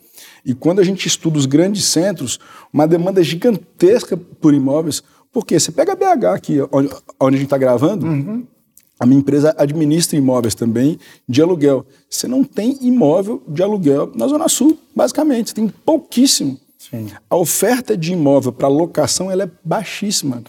[0.44, 2.38] e quando a gente estuda os grandes centros,
[2.72, 5.02] uma demanda gigantesca por imóveis,
[5.34, 6.88] porque você pega a BH aqui, onde,
[7.20, 8.46] onde a gente está gravando, uhum.
[8.98, 10.96] a minha empresa administra imóveis também
[11.28, 11.84] de aluguel.
[12.08, 16.58] Você não tem imóvel de aluguel na Zona Sul, basicamente, você tem pouquíssimo.
[16.78, 17.08] Sim.
[17.28, 20.40] A oferta de imóvel para locação ela é baixíssima.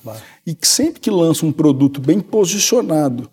[0.45, 3.27] E sempre que lança um produto bem posicionado,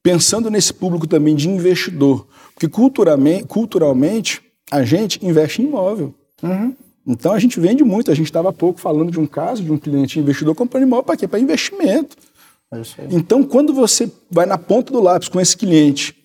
[0.00, 6.14] pensando nesse público também de investidor, porque culturalmente, culturalmente a gente investe em imóvel.
[6.40, 6.76] Uhum.
[7.06, 8.10] Então a gente vende muito.
[8.10, 11.04] A gente estava há pouco falando de um caso de um cliente investidor comprando imóvel
[11.04, 11.28] para quê?
[11.28, 12.16] Para investimento.
[12.72, 16.16] É então, quando você vai na ponta do lápis com esse cliente,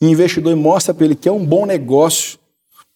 [0.00, 2.38] investidor e mostra para ele que é um bom negócio,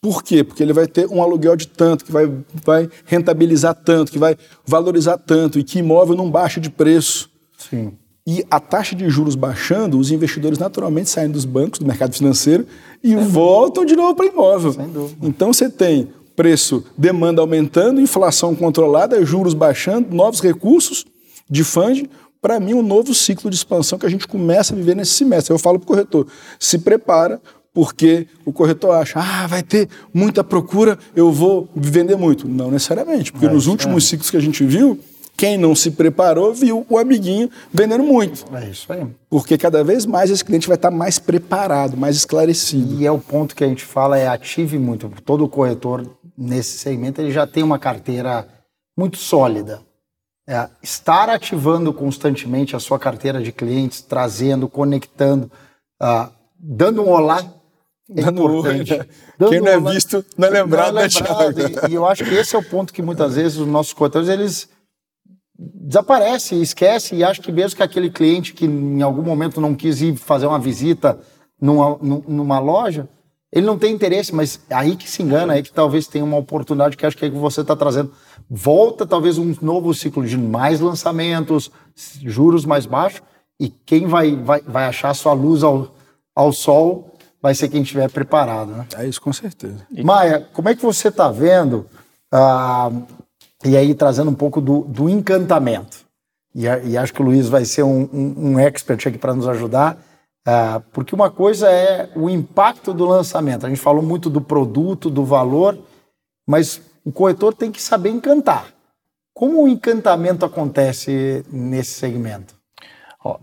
[0.01, 0.43] por quê?
[0.43, 2.31] Porque ele vai ter um aluguel de tanto, que vai,
[2.65, 7.31] vai rentabilizar tanto, que vai valorizar tanto e que imóvel não baixa de preço.
[7.59, 7.93] Sim.
[8.27, 12.67] E a taxa de juros baixando, os investidores naturalmente saem dos bancos, do mercado financeiro
[13.03, 14.75] e voltam de novo para imóvel.
[15.23, 21.05] Então você tem preço, demanda aumentando, inflação controlada, juros baixando, novos recursos
[21.51, 22.09] de funding.
[22.41, 25.53] Para mim, um novo ciclo de expansão que a gente começa a viver nesse semestre.
[25.53, 26.27] Eu falo para o corretor:
[26.61, 27.41] se prepara,
[27.73, 32.49] porque o corretor acha, ah, vai ter muita procura, eu vou vender muito.
[32.49, 34.07] Não necessariamente, porque é, nos últimos é.
[34.09, 34.99] ciclos que a gente viu,
[35.37, 38.47] quem não se preparou viu o amiguinho vendendo muito.
[38.55, 39.07] É isso aí.
[39.29, 42.99] Porque cada vez mais esse cliente vai estar mais preparado, mais esclarecido.
[42.99, 45.13] E é o ponto que a gente fala, é ative muito.
[45.25, 48.47] Todo corretor nesse segmento ele já tem uma carteira
[48.97, 49.81] muito sólida.
[50.49, 55.51] É, estar ativando constantemente a sua carteira de clientes, trazendo, conectando,
[56.01, 57.45] uh, dando um olá
[58.09, 58.97] é dando importante.
[58.97, 59.07] Né?
[59.37, 62.07] Dando Quem não é visto não é lembrado, não é lembrado né, e, e, eu
[62.07, 64.69] acho que esse é o ponto que muitas vezes os nossos corretores eles
[65.59, 70.01] desaparece, esquece e acha que mesmo que aquele cliente que em algum momento não quis
[70.01, 71.19] ir fazer uma visita
[71.61, 73.09] numa, numa loja,
[73.57, 76.95] ele não tem interesse, mas aí que se engana, aí que talvez tenha uma oportunidade
[76.95, 78.13] que acho que é que você está trazendo.
[78.51, 81.71] Volta talvez um novo ciclo de mais lançamentos,
[82.23, 83.23] juros mais baixos,
[83.59, 85.89] e quem vai, vai, vai achar sua luz ao,
[86.35, 88.73] ao sol vai ser quem estiver preparado.
[88.73, 88.87] Né?
[88.99, 89.87] É isso, com certeza.
[90.05, 91.87] Maia, como é que você está vendo
[92.31, 92.91] ah,
[93.65, 96.05] e aí trazendo um pouco do, do encantamento.
[96.55, 99.49] E, e, acho que o Luiz vai ser um, um, um expert aqui para nos
[99.49, 99.97] ajudar,
[100.47, 103.67] uh, porque uma coisa é o impacto do lançamento.
[103.67, 105.79] A gente falou muito do produto, do valor,
[106.47, 108.67] mas o corretor tem que saber encantar.
[109.35, 112.55] Como o encantamento acontece nesse segmento?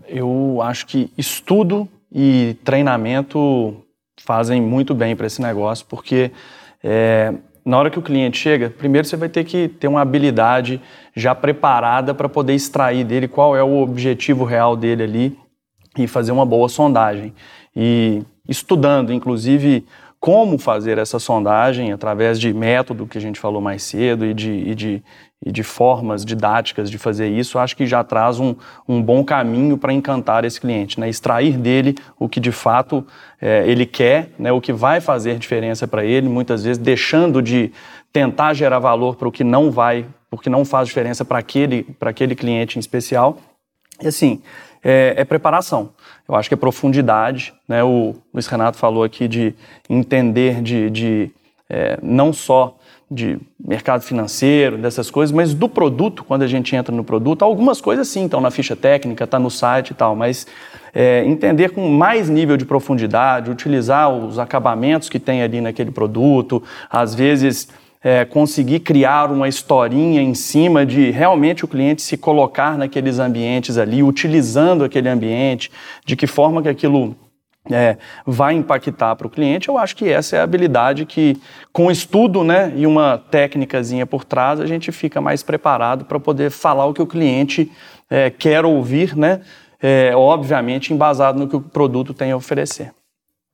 [0.08, 3.76] Eu acho que estudo e treinamento
[4.20, 6.30] fazem muito bem para esse negócio, porque
[6.82, 10.80] é, na hora que o cliente chega, primeiro você vai ter que ter uma habilidade
[11.14, 15.38] já preparada para poder extrair dele qual é o objetivo real dele ali
[15.96, 17.32] e fazer uma boa sondagem.
[17.74, 19.84] E estudando, inclusive,
[20.24, 24.50] como fazer essa sondagem através de método que a gente falou mais cedo e de,
[24.50, 25.02] e de,
[25.44, 28.54] e de formas didáticas de fazer isso, acho que já traz um,
[28.88, 31.10] um bom caminho para encantar esse cliente, né?
[31.10, 33.06] extrair dele o que de fato
[33.38, 34.50] é, ele quer, né?
[34.50, 37.70] o que vai fazer diferença para ele, muitas vezes deixando de
[38.10, 42.34] tentar gerar valor para o que não vai, porque não faz diferença para aquele, aquele
[42.34, 43.36] cliente em especial.
[44.02, 44.42] E assim,
[44.82, 45.90] é, é, preparação.
[46.28, 47.54] Eu acho que é profundidade.
[47.66, 47.82] Né?
[47.82, 49.54] O Luiz Renato falou aqui de
[49.88, 51.30] entender de, de
[51.68, 52.76] é, não só
[53.10, 57.80] de mercado financeiro, dessas coisas, mas do produto, quando a gente entra no produto, algumas
[57.80, 60.46] coisas sim estão na ficha técnica, está no site e tal, mas
[60.92, 66.62] é, entender com mais nível de profundidade, utilizar os acabamentos que tem ali naquele produto,
[66.90, 67.68] às vezes
[68.04, 73.78] é, conseguir criar uma historinha em cima de realmente o cliente se colocar naqueles ambientes
[73.78, 75.72] ali, utilizando aquele ambiente,
[76.04, 77.16] de que forma que aquilo
[77.70, 81.40] é, vai impactar para o cliente, eu acho que essa é a habilidade que,
[81.72, 86.50] com estudo né, e uma técnicazinha por trás, a gente fica mais preparado para poder
[86.50, 87.72] falar o que o cliente
[88.10, 89.40] é, quer ouvir, né,
[89.80, 92.92] é, obviamente embasado no que o produto tem a oferecer.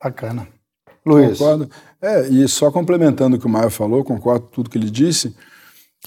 [0.03, 0.60] Bacana.
[1.05, 1.37] Luiz.
[1.37, 1.69] Concordo.
[2.01, 5.35] É, e só complementando o que o Maio falou, concordo com tudo que ele disse,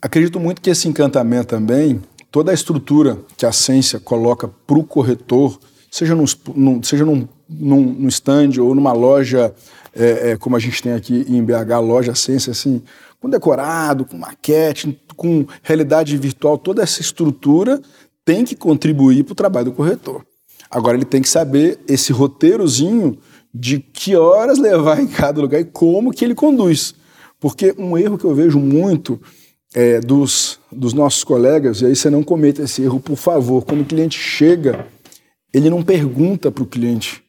[0.02, 4.85] acredito muito que esse encantamento também, toda a estrutura que a Ciência coloca para o
[4.85, 5.59] corretor,
[5.90, 9.54] seja, nos, num, seja num num, num stand ou numa loja,
[9.94, 12.83] é, é, como a gente tem aqui em BH, loja Sense, assim,
[13.20, 17.80] com decorado, com maquete, com realidade virtual, toda essa estrutura
[18.24, 20.24] tem que contribuir para o trabalho do corretor.
[20.70, 23.18] Agora ele tem que saber esse roteirozinho
[23.54, 26.94] de que horas levar em cada lugar e como que ele conduz.
[27.38, 29.20] Porque um erro que eu vejo muito
[29.74, 33.82] é, dos, dos nossos colegas, e aí você não cometa esse erro, por favor, quando
[33.82, 34.86] o cliente chega,
[35.52, 37.24] ele não pergunta para o cliente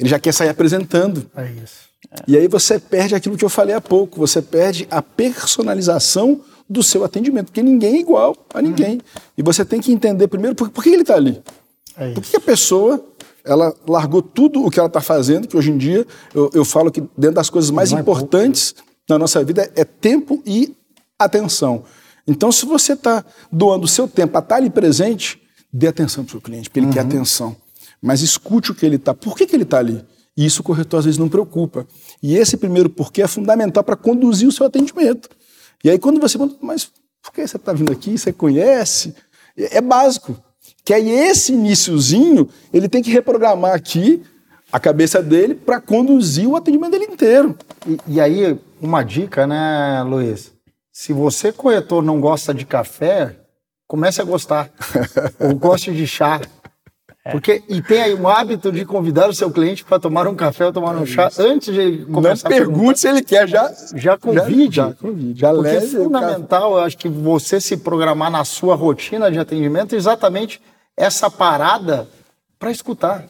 [0.00, 1.30] ele já quer sair apresentando.
[1.36, 1.90] É isso.
[2.10, 2.16] É.
[2.26, 6.82] E aí você perde aquilo que eu falei há pouco, você perde a personalização do
[6.82, 8.94] seu atendimento, porque ninguém é igual a ninguém.
[8.94, 9.00] Uhum.
[9.36, 11.42] E você tem que entender primeiro por, por que ele está ali.
[11.96, 13.04] É por que a pessoa
[13.44, 16.90] ela largou tudo o que ela está fazendo, que hoje em dia eu, eu, falo
[16.90, 20.74] que dentro das coisas mais Não importantes é pouco, na nossa vida é tempo e
[21.18, 21.84] atenção.
[22.26, 25.40] Então, se você está doando o seu tempo a estar tá ali presente,
[25.72, 26.92] dê atenção para o seu cliente, porque ele uhum.
[26.92, 27.56] quer atenção
[28.00, 29.12] mas escute o que ele está.
[29.12, 30.04] Por que, que ele está ali?
[30.36, 31.86] E isso o corretor às vezes não preocupa.
[32.22, 35.28] E esse primeiro porquê é fundamental para conduzir o seu atendimento.
[35.84, 36.90] E aí quando você pergunta, mas
[37.22, 38.16] por que você está vindo aqui?
[38.16, 39.14] Você conhece?
[39.56, 40.36] É, é básico.
[40.90, 44.24] Que aí esse iníciozinho, ele tem que reprogramar aqui
[44.72, 47.56] a cabeça dele para conduzir o atendimento dele inteiro.
[47.86, 50.52] E, e, aí, uma dica, né, Luiz?
[50.92, 53.36] Se você, corretor, não gosta de café,
[53.86, 54.68] comece a gostar.
[55.38, 56.40] Ou goste de chá.
[57.30, 60.66] Porque, e tem aí um hábito de convidar o seu cliente para tomar um café
[60.66, 64.74] ou tomar um chá antes de começar Não pergunte se ele quer, já, já convide.
[64.74, 68.74] Já, já, convide, já Porque é fundamental, eu acho que você se programar na sua
[68.74, 70.60] rotina de atendimento exatamente
[71.00, 72.08] essa parada
[72.58, 73.24] para escutar.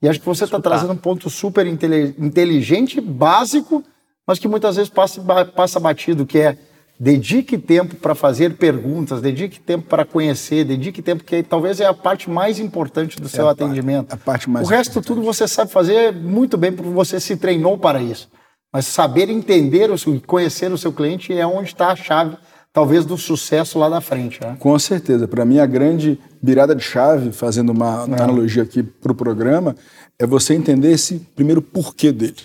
[0.00, 3.82] E acho que você está trazendo um ponto super inteligente, básico,
[4.26, 6.56] mas que muitas vezes passa, passa batido, que é
[6.98, 11.92] dedique tempo para fazer perguntas, dedique tempo para conhecer, dedique tempo que talvez é a
[11.92, 14.12] parte mais importante do seu a parte- atendimento.
[14.12, 17.76] a parte mais o resto tudo você sabe fazer muito bem porque você se treinou
[17.76, 18.30] para isso.
[18.72, 22.36] Mas saber entender e conhecer o seu cliente é onde está a chave,
[22.76, 24.38] talvez, do sucesso lá da frente.
[24.38, 24.54] Né?
[24.60, 25.26] Com certeza.
[25.26, 29.74] Para mim, a grande virada de chave, fazendo uma analogia aqui para o programa,
[30.18, 32.36] é você entender esse primeiro porquê dele.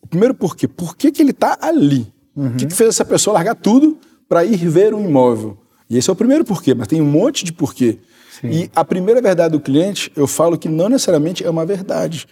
[0.00, 0.68] O primeiro porquê.
[0.68, 2.06] Por que, que ele está ali?
[2.36, 5.58] O que, que fez essa pessoa largar tudo para ir ver um imóvel?
[5.90, 7.98] E esse é o primeiro porquê, mas tem um monte de porquê.
[8.44, 12.28] E a primeira verdade do cliente, eu falo que não necessariamente é uma verdade.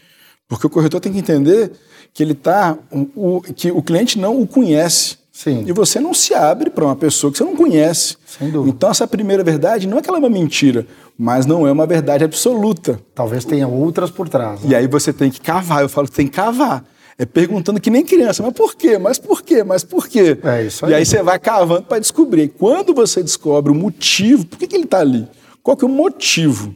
[0.48, 1.72] Porque o corretor tem que entender
[2.14, 5.18] que ele tá, o, o- que o cliente não o conhece.
[5.40, 5.62] Sim.
[5.68, 8.16] E você não se abre para uma pessoa que você não conhece.
[8.26, 8.74] Sem dúvida.
[8.74, 10.84] Então, essa primeira verdade não é que ela é uma mentira,
[11.16, 13.00] mas não é uma verdade absoluta.
[13.14, 14.62] Talvez tenha outras por trás.
[14.62, 14.70] né?
[14.70, 15.82] E aí você tem que cavar.
[15.82, 16.84] Eu falo que tem que cavar.
[17.16, 18.98] É perguntando que nem criança, mas por quê?
[18.98, 19.62] Mas por quê?
[19.62, 20.36] Mas por quê?
[20.42, 20.94] É isso E aí.
[20.94, 22.42] aí você vai cavando para descobrir.
[22.42, 25.28] E quando você descobre o motivo, por que, que ele está ali?
[25.62, 26.74] Qual que é o motivo?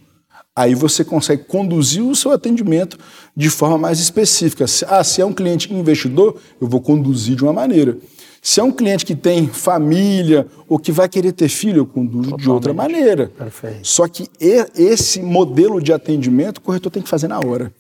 [0.55, 2.97] Aí você consegue conduzir o seu atendimento
[3.37, 4.67] de forma mais específica.
[4.87, 7.97] Ah, se é um cliente investidor, eu vou conduzir de uma maneira.
[8.45, 12.37] Se é um cliente que tem família ou que vai querer ter filho, eu conduzo
[12.37, 13.29] de outra maneira.
[13.39, 13.87] Perfeito.
[13.87, 14.29] Só que
[14.75, 17.73] esse modelo de atendimento o corretor tem que fazer na hora.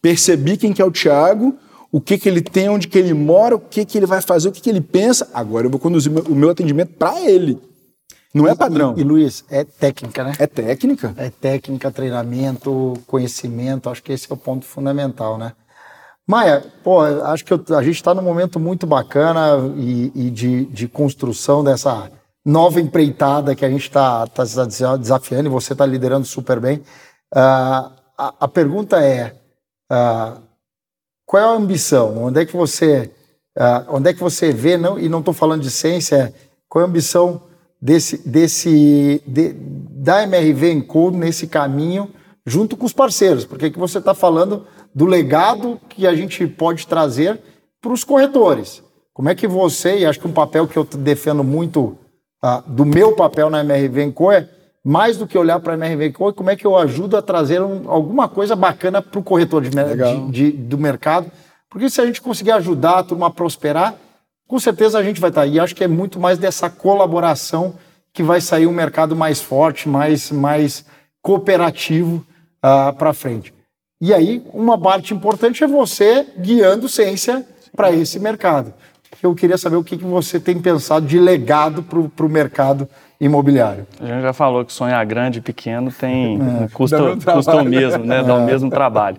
[0.00, 1.54] Percebi quem que é o Tiago,
[1.92, 4.48] o que, que ele tem, onde que ele mora, o que, que ele vai fazer,
[4.48, 5.28] o que, que ele pensa.
[5.34, 7.58] Agora eu vou conduzir o meu- o meu atendimento para ele.
[8.32, 8.94] Não é padrão.
[8.96, 10.32] E, e, Luiz, é técnica, né?
[10.38, 11.12] É técnica.
[11.18, 15.52] É técnica, treinamento, conhecimento, acho que esse é o ponto fundamental, né?
[16.30, 20.64] Maia, pô, acho que eu- a gente está num momento muito bacana e, e de,
[20.66, 22.08] de construção dessa
[22.46, 26.82] nova empreitada que a gente está tá, desafiando e você está liderando super bem.
[27.34, 29.34] Ah, a, a pergunta é,
[29.90, 30.36] ah,
[31.26, 32.22] qual é a ambição?
[32.26, 33.10] Onde é que você,
[33.58, 36.32] ah, onde é que você vê, não, e não estou falando de ciência, é,
[36.68, 37.42] qual é a ambição
[37.82, 42.08] desse, desse, de- da MRV Encode nesse caminho
[42.46, 43.44] junto com os parceiros?
[43.44, 44.64] Porque aqui você está falando
[44.94, 47.40] do legado que a gente pode trazer
[47.80, 48.82] para os corretores.
[49.12, 51.96] Como é que você, e acho que um papel que eu defendo muito
[52.42, 54.48] ah, do meu papel na MRV Enco é
[54.82, 57.60] mais do que olhar para a MRV Enco, como é que eu ajudo a trazer
[57.60, 61.30] um- alguma coisa bacana para o corretor de, de- de- do mercado.
[61.68, 63.94] Porque se a gente conseguir ajudar a turma a prosperar,
[64.48, 65.60] com certeza a gente vai estar aí.
[65.60, 67.74] Acho que é muito mais dessa colaboração
[68.12, 70.84] que vai sair um mercado mais forte, mais, mais
[71.22, 72.24] cooperativo
[72.60, 73.52] para frente.
[74.02, 77.44] E aí, uma parte importante é você guiando ciência
[77.76, 78.72] para esse mercado.
[79.22, 82.88] Eu queria saber o que, que você tem pensado de legado para o mercado
[83.20, 83.86] imobiliário.
[84.00, 86.38] A gente já falou que sonhar grande e pequeno tem
[86.72, 88.22] custa, muito custa o mesmo, né?
[88.22, 89.18] Dá o mesmo trabalho.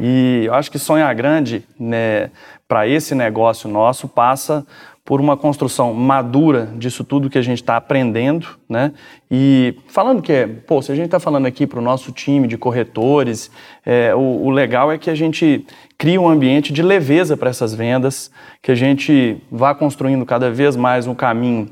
[0.00, 2.30] E eu acho que sonhar grande, né,
[2.66, 4.66] para esse negócio nosso, passa
[5.04, 8.92] por uma construção madura disso tudo que a gente está aprendendo, né?
[9.30, 12.56] E falando que, pô, se a gente está falando aqui para o nosso time de
[12.56, 13.50] corretores,
[13.84, 15.66] é, o, o legal é que a gente
[15.98, 18.30] cria um ambiente de leveza para essas vendas,
[18.62, 21.68] que a gente vá construindo cada vez mais um caminho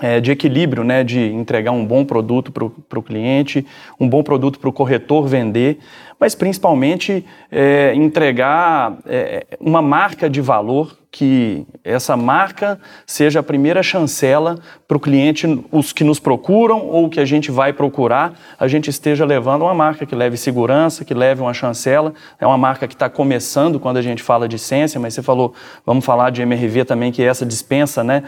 [0.00, 3.66] é, de equilíbrio, né, de entregar um bom produto para o cliente,
[3.98, 5.78] um bom produto para o corretor vender,
[6.18, 13.82] mas principalmente é, entregar é, uma marca de valor que essa marca seja a primeira
[13.82, 18.68] chancela para o cliente, os que nos procuram ou que a gente vai procurar, a
[18.68, 22.12] gente esteja levando uma marca que leve segurança, que leve uma chancela.
[22.38, 25.54] É uma marca que está começando quando a gente fala de ciência, mas você falou,
[25.86, 28.22] vamos falar de MRV também, que é essa dispensa, né?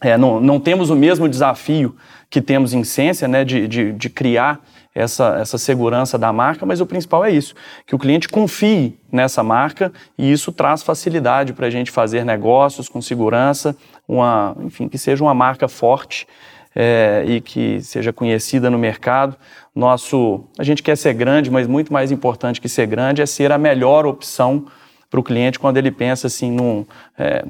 [0.00, 1.94] É, não, não temos o mesmo desafio
[2.28, 4.60] que temos em ciência, né, de, de, de criar
[4.94, 7.54] essa, essa segurança da marca, mas o principal é isso,
[7.86, 12.88] que o cliente confie nessa marca e isso traz facilidade para a gente fazer negócios
[12.88, 13.76] com segurança,
[14.08, 16.26] uma, enfim, que seja uma marca forte
[16.74, 19.36] é, e que seja conhecida no mercado.
[19.74, 23.52] Nosso, a gente quer ser grande, mas muito mais importante que ser grande é ser
[23.52, 24.66] a melhor opção
[25.10, 26.86] para o cliente quando ele pensa assim num,
[27.18, 27.44] é,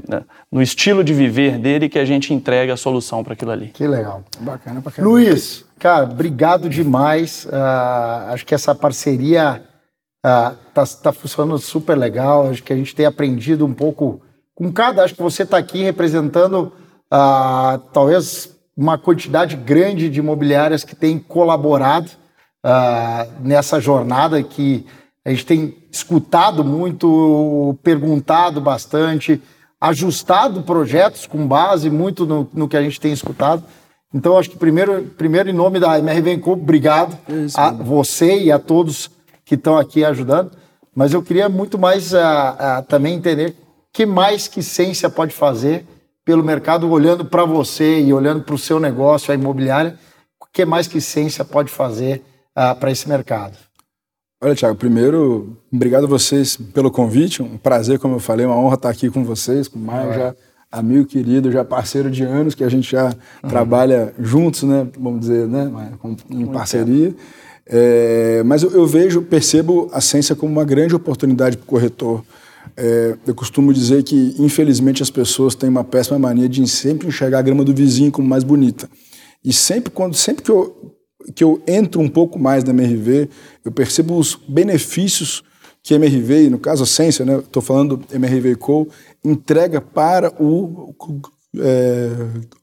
[0.51, 3.69] no estilo de viver dele que a gente entrega a solução para aquilo ali.
[3.69, 4.25] Que legal.
[4.41, 5.11] Bacana caramba.
[5.11, 7.47] Luiz, cara, obrigado demais.
[7.53, 9.63] Ah, acho que essa parceria
[10.17, 12.49] está tá funcionando super legal.
[12.49, 14.23] Acho que a gente tem aprendido um pouco
[14.55, 15.05] com cada.
[15.05, 16.73] Acho que você está aqui representando
[17.11, 22.11] ah, talvez uma quantidade grande de imobiliárias que têm colaborado
[22.65, 24.87] uh, nessa jornada que
[25.31, 29.41] a gente tem escutado muito, perguntado bastante,
[29.81, 33.63] ajustado projetos com base muito no, no que a gente tem escutado.
[34.13, 38.51] Então, acho que primeiro, primeiro em nome da MR Co, obrigado Isso, a você e
[38.51, 39.09] a todos
[39.45, 40.51] que estão aqui ajudando.
[40.95, 43.55] Mas eu queria muito mais uh, uh, também entender
[43.93, 45.87] que mais que ciência pode fazer
[46.25, 49.97] pelo mercado, olhando para você e olhando para o seu negócio, a imobiliária,
[50.41, 52.23] o que mais que ciência pode fazer uh,
[52.57, 53.57] ah, para esse mercado?
[54.43, 58.77] Olha, Tiago, primeiro, obrigado a vocês pelo convite, um prazer, como eu falei, uma honra
[58.77, 60.15] estar aqui com vocês, com o Maio, é.
[60.15, 60.35] já
[60.73, 63.09] amigo querido, já parceiro de anos, que a gente já
[63.43, 63.51] uhum.
[63.51, 65.71] trabalha juntos, né, vamos dizer, né,
[66.31, 67.15] em parceria.
[67.67, 72.25] É, mas eu, eu, vejo, percebo a ciência como uma grande oportunidade para o corretor.
[72.75, 77.41] É, eu costumo dizer que, infelizmente, as pessoas têm uma péssima mania de sempre enxergar
[77.41, 78.89] a grama do vizinho como mais bonita.
[79.45, 80.97] E sempre, quando, sempre que eu
[81.35, 83.29] que eu entro um pouco mais na MRV,
[83.65, 85.43] eu percebo os benefícios
[85.83, 88.89] que a MRV, no caso a Ciência, né, estou falando MRV Co,
[89.25, 90.95] entrega para o
[91.59, 92.11] é,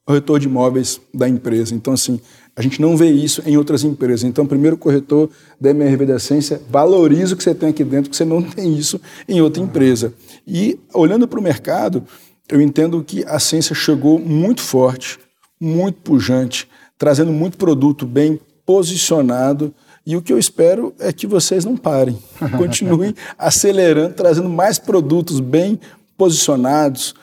[0.06, 1.74] corretor de imóveis da empresa.
[1.74, 2.20] Então, assim,
[2.56, 4.24] a gente não vê isso em outras empresas.
[4.24, 5.30] Então, primeiro o corretor
[5.60, 8.76] da MRV da Ciência valoriza o que você tem aqui dentro, que você não tem
[8.76, 10.14] isso em outra empresa.
[10.46, 12.04] E, olhando para o mercado,
[12.50, 15.20] eu entendo que a Ciência chegou muito forte,
[15.60, 19.74] muito pujante, trazendo muito produto bem posicionado.
[20.06, 22.18] E o que eu espero é que vocês não parem,
[22.58, 25.80] continuem acelerando, trazendo mais produtos bem
[26.18, 27.16] posicionados,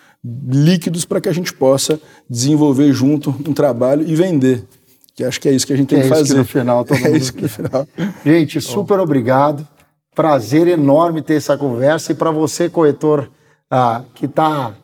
[0.49, 4.65] líquidos, para que a gente possa desenvolver junto um trabalho e vender.
[5.15, 6.35] Que acho que é isso que a gente tem é que fazer.
[6.35, 7.17] no final, todo é mundo...
[7.17, 7.87] isso que no final.
[8.25, 9.67] Gente, super obrigado.
[10.15, 12.13] Prazer enorme ter essa conversa.
[12.13, 13.31] E para você, corretor,
[13.71, 14.75] ah, que está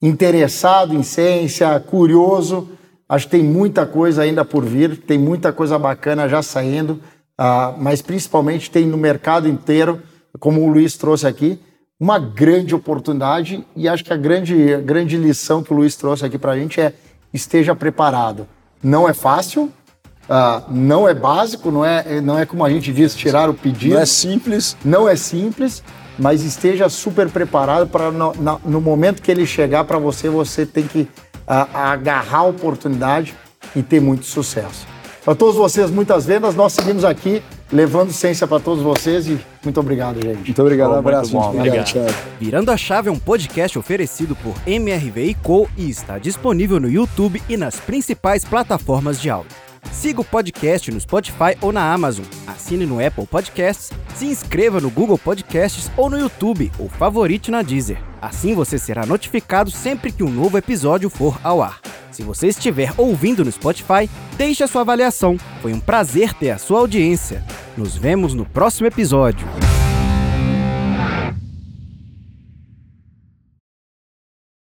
[0.00, 2.68] interessado em ciência, curioso,
[3.12, 6.92] Acho que tem muita coisa ainda por vir, tem muita coisa bacana já saindo,
[7.38, 10.00] uh, mas principalmente tem no mercado inteiro,
[10.40, 11.60] como o Luiz trouxe aqui,
[12.00, 16.24] uma grande oportunidade e acho que a grande, a grande lição que o Luiz trouxe
[16.24, 16.94] aqui para a gente é
[17.34, 18.48] esteja preparado.
[18.82, 23.14] Não é fácil, uh, não é básico, não é, não é como a gente diz,
[23.14, 23.92] tirar o pedido.
[23.92, 24.74] Não é simples.
[24.82, 25.84] Não é simples,
[26.18, 28.32] mas esteja super preparado para no,
[28.64, 31.06] no momento que ele chegar para você, você tem que
[31.52, 33.34] a, a agarrar a oportunidade
[33.76, 34.86] e ter muito sucesso.
[35.22, 36.54] Para todos vocês, muitas vendas.
[36.54, 40.44] Nós seguimos aqui levando ciência para todos vocês e muito obrigado, gente.
[40.44, 41.32] Muito obrigado, oh, um abraço.
[41.32, 41.88] Bom, obrigado.
[41.88, 42.14] obrigado.
[42.40, 46.90] Virando a Chave é um podcast oferecido por MRV e Co e está disponível no
[46.90, 49.61] YouTube e nas principais plataformas de áudio.
[49.90, 52.24] Siga o podcast no Spotify ou na Amazon.
[52.46, 57.62] Assine no Apple Podcasts, se inscreva no Google Podcasts ou no YouTube ou favorite na
[57.62, 57.98] Deezer.
[58.20, 61.80] Assim você será notificado sempre que um novo episódio for ao ar.
[62.10, 65.36] Se você estiver ouvindo no Spotify, deixe a sua avaliação.
[65.60, 67.42] Foi um prazer ter a sua audiência.
[67.76, 69.46] Nos vemos no próximo episódio.